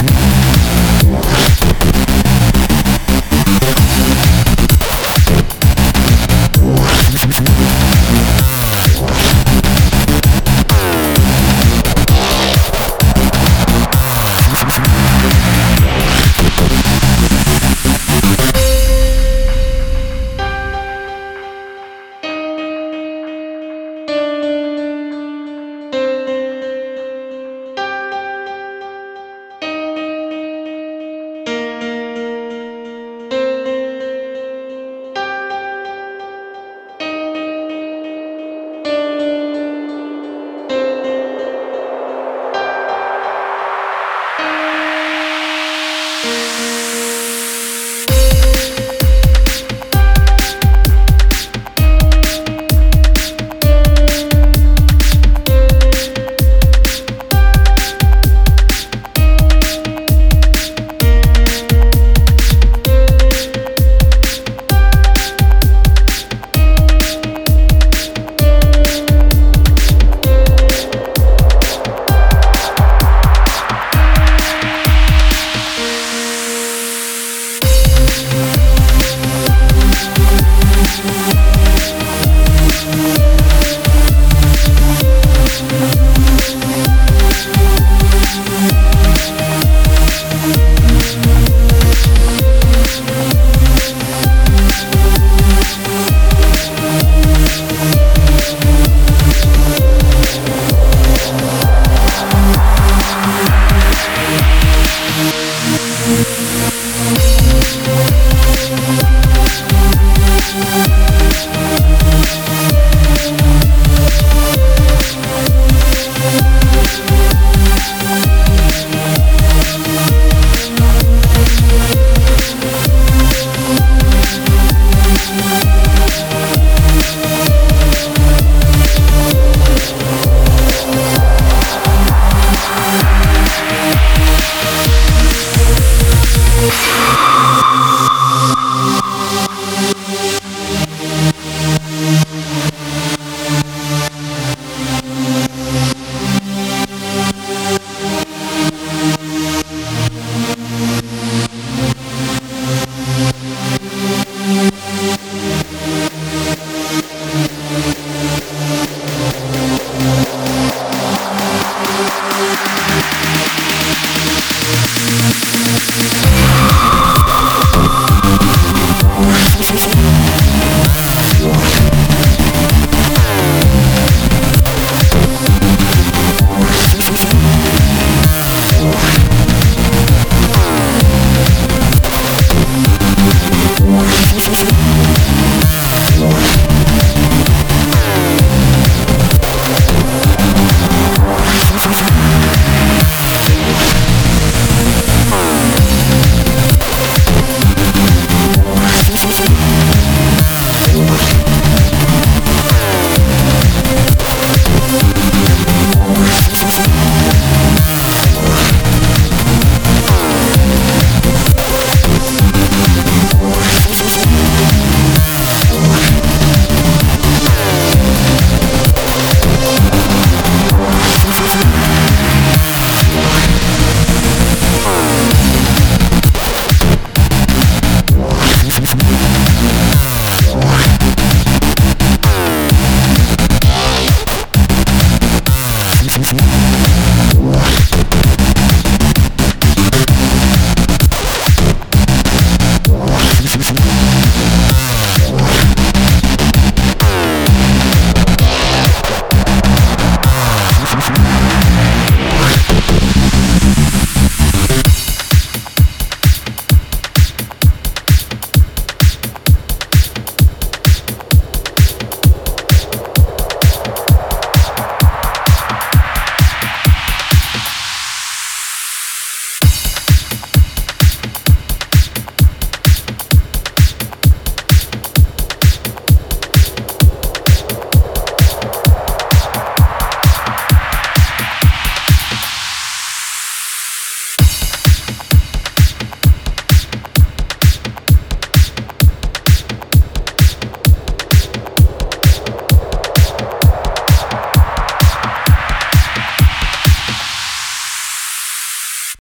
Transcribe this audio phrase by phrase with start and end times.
[0.00, 0.29] Mm-hmm.
[46.22, 46.79] Música